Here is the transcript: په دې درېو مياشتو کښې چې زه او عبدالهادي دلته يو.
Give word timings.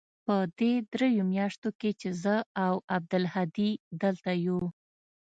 په 0.25 0.35
دې 0.59 0.73
درېو 0.93 1.23
مياشتو 1.33 1.69
کښې 1.79 1.91
چې 2.01 2.09
زه 2.23 2.35
او 2.65 2.73
عبدالهادي 2.95 3.71
دلته 4.01 4.31
يو. 4.45 4.61